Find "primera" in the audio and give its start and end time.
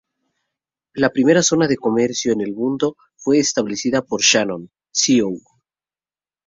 1.11-1.43